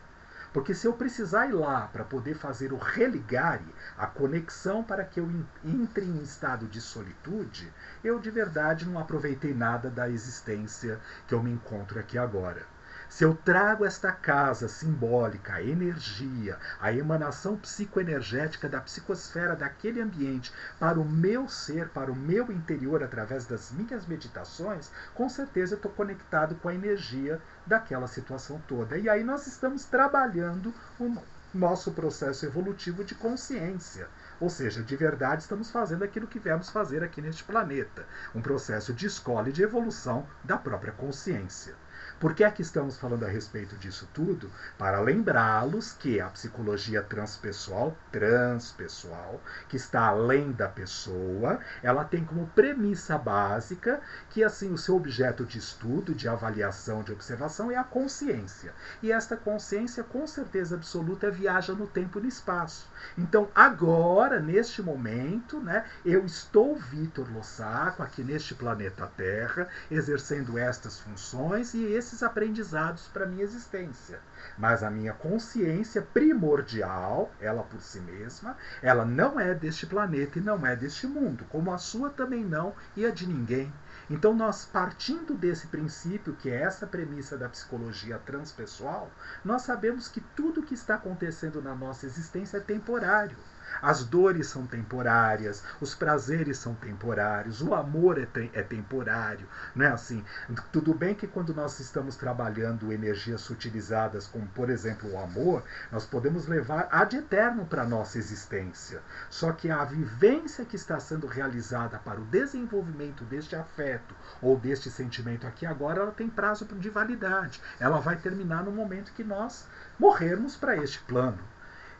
Porque 0.52 0.74
se 0.74 0.86
eu 0.86 0.92
precisar 0.92 1.46
ir 1.46 1.52
lá 1.52 1.88
para 1.92 2.04
poder 2.04 2.34
fazer 2.34 2.72
o 2.72 2.78
religare, 2.78 3.74
a 3.96 4.06
conexão 4.06 4.82
para 4.82 5.04
que 5.04 5.20
eu 5.20 5.30
entre 5.64 6.04
em 6.04 6.22
estado 6.22 6.66
de 6.66 6.80
solitude, 6.80 7.72
eu 8.02 8.18
de 8.18 8.30
verdade 8.30 8.86
não 8.86 8.98
aproveitei 8.98 9.54
nada 9.54 9.90
da 9.90 10.08
existência 10.08 10.98
que 11.26 11.34
eu 11.34 11.42
me 11.42 11.50
encontro 11.50 11.98
aqui 11.98 12.18
agora. 12.18 12.62
Se 13.08 13.24
eu 13.24 13.34
trago 13.34 13.86
esta 13.86 14.12
casa 14.12 14.68
simbólica, 14.68 15.54
a 15.54 15.62
energia, 15.62 16.58
a 16.78 16.92
emanação 16.92 17.56
psicoenergética 17.56 18.68
da 18.68 18.82
psicosfera 18.82 19.56
daquele 19.56 20.00
ambiente 20.00 20.52
para 20.78 21.00
o 21.00 21.04
meu 21.04 21.48
ser, 21.48 21.88
para 21.88 22.12
o 22.12 22.16
meu 22.16 22.52
interior, 22.52 23.02
através 23.02 23.46
das 23.46 23.70
minhas 23.70 24.06
meditações, 24.06 24.90
com 25.14 25.26
certeza 25.26 25.72
eu 25.72 25.76
estou 25.76 25.90
conectado 25.90 26.54
com 26.56 26.68
a 26.68 26.74
energia 26.74 27.40
daquela 27.66 28.06
situação 28.06 28.60
toda. 28.68 28.98
E 28.98 29.08
aí 29.08 29.24
nós 29.24 29.46
estamos 29.46 29.86
trabalhando 29.86 30.72
o 31.00 31.16
nosso 31.54 31.92
processo 31.92 32.44
evolutivo 32.44 33.02
de 33.02 33.14
consciência. 33.14 34.06
Ou 34.38 34.50
seja, 34.50 34.82
de 34.82 34.96
verdade 34.96 35.42
estamos 35.42 35.70
fazendo 35.70 36.04
aquilo 36.04 36.26
que 36.26 36.38
viemos 36.38 36.68
fazer 36.68 37.02
aqui 37.02 37.22
neste 37.22 37.42
planeta. 37.42 38.06
Um 38.34 38.42
processo 38.42 38.92
de 38.92 39.06
escola 39.06 39.48
e 39.48 39.52
de 39.52 39.62
evolução 39.62 40.26
da 40.44 40.58
própria 40.58 40.92
consciência. 40.92 41.74
Por 42.20 42.34
que 42.34 42.42
é 42.42 42.50
que 42.50 42.62
estamos 42.62 42.96
falando 42.96 43.24
a 43.24 43.28
respeito 43.28 43.76
disso 43.76 44.08
tudo? 44.12 44.50
Para 44.76 45.00
lembrá-los 45.00 45.92
que 45.92 46.20
a 46.20 46.26
psicologia 46.26 47.00
transpessoal, 47.00 47.96
transpessoal, 48.10 49.40
que 49.68 49.76
está 49.76 50.08
além 50.08 50.50
da 50.50 50.68
pessoa, 50.68 51.60
ela 51.80 52.04
tem 52.04 52.24
como 52.24 52.48
premissa 52.48 53.16
básica 53.16 54.00
que 54.30 54.42
assim 54.42 54.72
o 54.72 54.78
seu 54.78 54.96
objeto 54.96 55.44
de 55.44 55.58
estudo, 55.58 56.12
de 56.12 56.28
avaliação, 56.28 57.04
de 57.04 57.12
observação 57.12 57.70
é 57.70 57.76
a 57.76 57.84
consciência. 57.84 58.74
E 59.00 59.12
esta 59.12 59.36
consciência, 59.36 60.02
com 60.02 60.26
certeza 60.26 60.74
absoluta, 60.74 61.30
viaja 61.30 61.72
no 61.72 61.86
tempo 61.86 62.18
e 62.18 62.22
no 62.22 62.28
espaço. 62.28 62.88
Então, 63.16 63.48
agora, 63.54 64.40
neste 64.40 64.82
momento, 64.82 65.60
né, 65.60 65.84
eu 66.04 66.24
estou 66.26 66.76
Vitor 66.76 67.30
Lossaco 67.32 68.02
aqui 68.02 68.24
neste 68.24 68.56
planeta 68.56 69.10
Terra, 69.16 69.68
exercendo 69.88 70.58
estas 70.58 70.98
funções 70.98 71.74
e 71.74 71.84
esse 71.84 72.07
esses 72.08 72.22
aprendizados 72.22 73.06
para 73.08 73.26
minha 73.26 73.44
existência. 73.44 74.18
Mas 74.56 74.82
a 74.82 74.90
minha 74.90 75.12
consciência 75.12 76.00
primordial, 76.00 77.30
ela 77.38 77.62
por 77.62 77.80
si 77.82 78.00
mesma, 78.00 78.56
ela 78.82 79.04
não 79.04 79.38
é 79.38 79.54
deste 79.54 79.86
planeta 79.86 80.38
e 80.38 80.42
não 80.42 80.66
é 80.66 80.74
deste 80.74 81.06
mundo, 81.06 81.44
como 81.50 81.72
a 81.72 81.76
sua 81.76 82.08
também 82.08 82.42
não 82.44 82.74
e 82.96 83.04
a 83.04 83.10
de 83.10 83.26
ninguém. 83.26 83.72
Então, 84.08 84.32
nós 84.34 84.64
partindo 84.64 85.34
desse 85.34 85.66
princípio, 85.66 86.32
que 86.32 86.48
é 86.48 86.62
essa 86.62 86.86
premissa 86.86 87.36
da 87.36 87.48
psicologia 87.48 88.18
transpessoal, 88.18 89.10
nós 89.44 89.62
sabemos 89.62 90.08
que 90.08 90.22
tudo 90.34 90.62
que 90.62 90.72
está 90.72 90.94
acontecendo 90.94 91.60
na 91.60 91.74
nossa 91.74 92.06
existência 92.06 92.56
é 92.56 92.60
temporário. 92.60 93.36
As 93.80 94.04
dores 94.04 94.46
são 94.48 94.66
temporárias, 94.66 95.62
os 95.80 95.94
prazeres 95.94 96.58
são 96.58 96.74
temporários, 96.74 97.62
o 97.62 97.74
amor 97.74 98.18
é, 98.18 98.26
te 98.26 98.50
é 98.52 98.62
temporário. 98.62 99.46
Não 99.74 99.84
é 99.84 99.88
assim? 99.88 100.24
Tudo 100.72 100.94
bem 100.94 101.14
que 101.14 101.26
quando 101.26 101.54
nós 101.54 101.78
estamos 101.80 102.16
trabalhando 102.16 102.92
energias 102.92 103.40
sutilizadas, 103.40 104.26
como 104.26 104.46
por 104.48 104.70
exemplo 104.70 105.12
o 105.12 105.18
amor, 105.18 105.62
nós 105.90 106.04
podemos 106.04 106.46
levar 106.46 106.88
ad 106.90 107.16
eterno 107.16 107.66
para 107.66 107.82
a 107.82 107.88
nossa 107.88 108.18
existência. 108.18 109.00
Só 109.30 109.52
que 109.52 109.70
a 109.70 109.84
vivência 109.84 110.64
que 110.64 110.76
está 110.76 110.98
sendo 111.00 111.26
realizada 111.26 111.98
para 111.98 112.20
o 112.20 112.24
desenvolvimento 112.24 113.24
deste 113.24 113.56
afeto 113.56 114.14
ou 114.40 114.58
deste 114.58 114.90
sentimento 114.90 115.46
aqui 115.46 115.66
agora, 115.66 116.00
ela 116.00 116.12
tem 116.12 116.28
prazo 116.28 116.64
de 116.64 116.90
validade. 116.90 117.60
Ela 117.78 118.00
vai 118.00 118.16
terminar 118.16 118.64
no 118.64 118.72
momento 118.72 119.12
que 119.12 119.24
nós 119.24 119.66
morrermos 119.98 120.56
para 120.56 120.76
este 120.76 120.98
plano. 121.00 121.38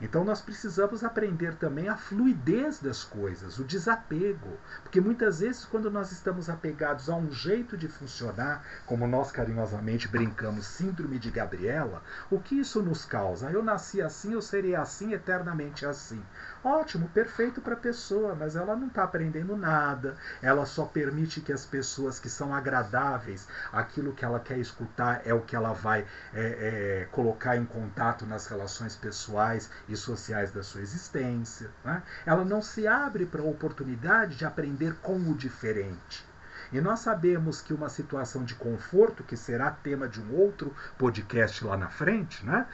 Então 0.01 0.25
nós 0.25 0.41
precisamos 0.41 1.03
aprender 1.03 1.55
também 1.55 1.89
a 1.89 1.97
fluidez 1.97 2.79
das 2.79 3.03
coisas, 3.03 3.59
o 3.59 3.65
desapego. 3.65 4.57
Porque 4.83 5.01
muitas 5.01 5.41
vezes, 5.41 5.65
quando 5.65 5.91
nós 5.91 6.13
estamos 6.13 6.49
apegados 6.49 7.11
a 7.11 7.17
um 7.17 7.31
jeito 7.31 7.77
de 7.77 7.89
funcionar, 7.89 8.65
como 8.87 9.07
nós 9.07 9.33
carinhosamente 9.33 10.07
brincamos, 10.07 10.67
síndrome 10.67 11.19
de 11.19 11.31
Gabriela, 11.31 12.03
o 12.31 12.39
que 12.39 12.61
isso 12.61 12.83
nos 12.83 13.05
causa? 13.05 13.51
Eu 13.51 13.63
nasci 13.63 14.01
assim, 14.01 14.33
eu 14.33 14.43
serei 14.43 14.75
assim, 14.75 15.13
eternamente 15.13 15.85
assim. 15.85 16.23
Ótimo, 16.63 17.09
perfeito 17.09 17.61
para 17.61 17.75
a 17.75 17.79
pessoa, 17.79 18.35
mas 18.35 18.57
ela 18.57 18.77
não 18.77 18.89
está 18.89 19.05
aprendendo 19.05 19.57
nada, 19.57 20.17
ela 20.43 20.67
só 20.67 20.85
permite 20.85 21.41
que 21.41 21.53
as 21.53 21.65
pessoas 21.65 22.19
que 22.19 22.29
são 22.29 22.55
agradáveis, 22.55 23.49
aquilo 23.73 24.13
que 24.13 24.25
ela 24.25 24.41
quer 24.41 24.59
escutar 24.59 25.23
é 25.25 25.33
o 25.33 25.41
que 25.41 25.55
ela 25.55 25.73
vai 25.73 26.05
é, 26.35 27.05
é, 27.05 27.09
colocar 27.11 27.57
em 27.57 27.65
contato 27.65 28.27
nas 28.27 28.47
relações 28.47 28.97
pessoais 28.97 29.71
e 29.89 29.97
sociais 29.97 30.53
da 30.53 30.63
sua 30.63 30.81
existência. 30.81 31.71
Né? 31.85 32.03
Ela 32.27 32.45
não 32.45 32.61
se 32.63 32.87
abre 32.87 33.27
para 33.27 33.43
a 33.43 33.47
oportunidade 33.47 34.37
de 34.37 34.45
aprender 34.45 34.95
com 34.97 35.17
o 35.17 35.35
diferente. 35.35 36.25
E 36.73 36.81
nós 36.81 37.01
sabemos 37.01 37.61
que 37.61 37.73
uma 37.73 37.89
situação 37.89 38.45
de 38.45 38.55
conforto, 38.55 39.23
que 39.23 39.37
será 39.37 39.71
tema 39.71 40.09
de 40.09 40.21
um 40.21 40.35
outro 40.35 40.75
podcast 40.97 41.65
lá 41.65 41.77
na 41.77 41.89
frente, 41.89 42.45
né? 42.45 42.67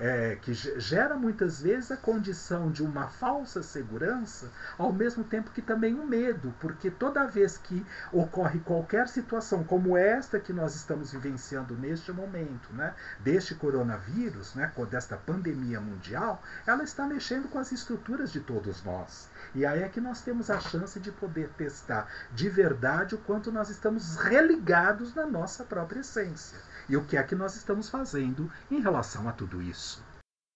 É, 0.00 0.36
que 0.40 0.52
gera 0.52 1.16
muitas 1.16 1.62
vezes 1.62 1.90
a 1.90 1.96
condição 1.96 2.70
de 2.70 2.82
uma 2.82 3.08
falsa 3.08 3.62
segurança, 3.62 4.50
ao 4.76 4.92
mesmo 4.92 5.24
tempo 5.24 5.50
que 5.50 5.62
também 5.62 5.94
um 5.94 6.06
medo, 6.06 6.54
porque 6.60 6.90
toda 6.90 7.26
vez 7.26 7.56
que 7.56 7.84
ocorre 8.12 8.58
qualquer 8.60 9.08
situação 9.08 9.64
como 9.64 9.96
esta 9.96 10.38
que 10.38 10.52
nós 10.52 10.74
estamos 10.74 11.12
vivenciando 11.12 11.74
neste 11.74 12.12
momento, 12.12 12.72
né? 12.72 12.94
deste 13.20 13.54
coronavírus, 13.54 14.54
né? 14.54 14.72
desta 14.90 15.16
pandemia 15.16 15.80
mundial, 15.80 16.42
ela 16.66 16.82
está 16.82 17.06
mexendo 17.06 17.48
com 17.48 17.58
as 17.58 17.72
estruturas 17.72 18.32
de 18.32 18.40
todos 18.40 18.82
nós. 18.84 19.28
E 19.54 19.64
aí 19.64 19.82
é 19.82 19.88
que 19.88 20.00
nós 20.00 20.20
temos 20.20 20.50
a 20.50 20.60
chance 20.60 20.98
de 21.00 21.10
poder 21.10 21.48
testar 21.50 22.08
de 22.32 22.48
verdade 22.48 23.14
o 23.14 23.18
quanto 23.18 23.37
nós 23.46 23.70
estamos 23.70 24.16
religados 24.16 25.14
na 25.14 25.26
nossa 25.26 25.64
própria 25.64 26.00
essência. 26.00 26.58
E 26.88 26.96
o 26.96 27.04
que 27.04 27.16
é 27.16 27.22
que 27.22 27.34
nós 27.34 27.54
estamos 27.54 27.88
fazendo 27.88 28.50
em 28.70 28.80
relação 28.80 29.28
a 29.28 29.32
tudo 29.32 29.62
isso. 29.62 30.04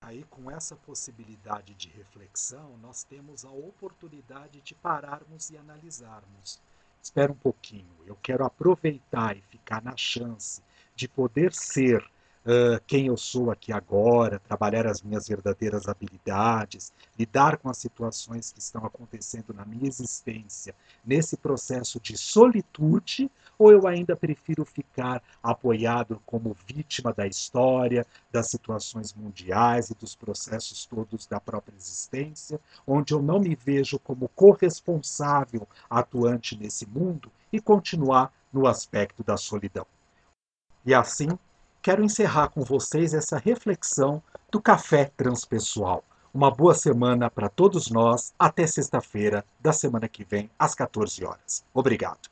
Aí, 0.03 0.25
com 0.25 0.51
essa 0.51 0.75
possibilidade 0.75 1.75
de 1.75 1.89
reflexão, 1.89 2.77
nós 2.79 3.05
temos 3.05 3.45
a 3.45 3.51
oportunidade 3.51 4.61
de 4.61 4.75
pararmos 4.75 5.49
e 5.51 5.57
analisarmos. 5.57 6.61
Espera 7.01 7.31
um 7.31 7.37
pouquinho, 7.37 7.95
eu 8.05 8.17
quero 8.17 8.45
aproveitar 8.45 9.37
e 9.37 9.43
ficar 9.43 9.81
na 9.83 9.97
chance 9.97 10.63
de 10.95 11.07
poder 11.07 11.53
ser 11.53 12.05
uh, 12.47 12.81
quem 12.87 13.07
eu 13.07 13.17
sou 13.17 13.51
aqui 13.51 13.73
agora, 13.73 14.39
trabalhar 14.39 14.87
as 14.87 15.03
minhas 15.03 15.27
verdadeiras 15.27 15.89
habilidades, 15.89 16.93
lidar 17.19 17.57
com 17.59 17.69
as 17.69 17.79
situações 17.79 18.53
que 18.53 18.61
estão 18.61 18.85
acontecendo 18.85 19.53
na 19.55 19.65
minha 19.65 19.89
existência, 19.89 20.75
nesse 21.05 21.37
processo 21.37 22.01
de 22.01 22.17
solitude, 22.17 23.31
ou 23.59 23.71
eu 23.71 23.87
ainda 23.87 24.17
prefiro 24.17 24.65
ficar 24.65 25.23
apoiado 25.43 26.21
como 26.27 26.57
vítima 26.67 27.13
da 27.13 27.27
história, 27.27 28.07
das 28.31 28.51
situações 28.51 29.13
mundiais 29.13 29.91
e 29.91 29.95
dos 29.95 30.15
processos 30.15 30.87
todos 30.87 31.27
da 31.27 31.41
própria 31.41 31.77
existência, 31.77 32.61
onde 32.87 33.15
eu 33.15 33.23
não 33.23 33.39
me 33.39 33.55
vejo 33.55 33.99
como 33.99 34.29
corresponsável 34.29 35.67
atuante 35.89 36.57
nesse 36.57 36.87
mundo 36.87 37.31
e 37.53 37.61
continuar 37.61 38.33
no 38.53 38.67
aspecto 38.67 39.23
da 39.23 39.37
solidão. 39.37 39.87
E 40.85 40.93
assim, 40.93 41.29
quero 41.83 42.05
encerrar 42.05 42.49
com 42.49 42.63
vocês 42.63 43.13
essa 43.13 43.37
reflexão 43.37 44.23
do 44.51 44.63
café 44.63 45.11
transpessoal. 45.17 46.05
Uma 46.33 46.51
boa 46.51 46.75
semana 46.75 47.29
para 47.29 47.49
todos 47.49 47.91
nós. 47.91 48.33
Até 48.39 48.67
sexta-feira 48.67 49.45
da 49.61 49.73
semana 49.73 50.09
que 50.09 50.25
vem, 50.25 50.49
às 50.59 50.75
14 50.75 51.25
horas. 51.25 51.65
Obrigado. 51.75 52.31